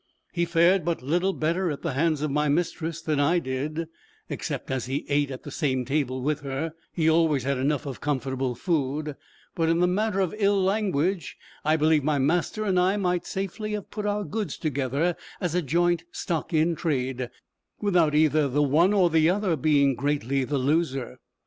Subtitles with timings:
[0.33, 3.87] He fared but little better at the hands of my mistress than I did,
[4.29, 8.01] except as he ate at the same table with her, he always had enough of
[8.01, 9.15] comfortable food;
[9.53, 13.73] but in the matter of ill language, I believe my master and I might safely
[13.73, 17.29] have put our goods together as a joint stock in trade,
[17.79, 21.19] without either the one or the other being greatly the loser.